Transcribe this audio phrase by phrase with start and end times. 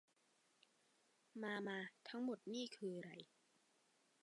[1.41, 3.11] มา มา ทั้งหมดนี่คืออะไร